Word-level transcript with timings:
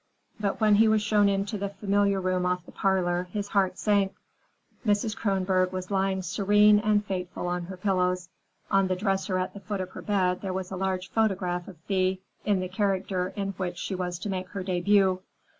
But 0.39 0.59
when 0.59 0.73
he 0.73 0.87
was 0.87 1.03
shown 1.03 1.29
into 1.29 1.59
the 1.59 1.69
familiar 1.69 2.19
room 2.19 2.43
off 2.43 2.65
the 2.65 2.71
parlor, 2.71 3.27
his 3.33 3.49
heart 3.49 3.77
sank. 3.77 4.15
Mrs. 4.83 5.15
Kronborg 5.15 5.71
was 5.71 5.91
lying 5.91 6.23
serene 6.23 6.79
and 6.79 7.05
fateful 7.05 7.45
on 7.45 7.65
her 7.65 7.77
pillows. 7.77 8.27
On 8.71 8.87
the 8.87 8.95
dresser 8.95 9.37
at 9.37 9.53
the 9.53 9.59
foot 9.59 9.79
of 9.79 9.91
her 9.91 10.01
bed 10.01 10.41
there 10.41 10.53
was 10.53 10.71
a 10.71 10.75
large 10.75 11.11
photograph 11.11 11.67
of 11.67 11.77
Thea 11.87 12.17
in 12.45 12.61
the 12.61 12.67
character 12.67 13.31
in 13.35 13.49
which 13.57 13.77
she 13.77 13.93
was 13.93 14.17
to 14.17 14.29
make 14.31 14.47
her 14.49 14.63
debut. 14.63 15.21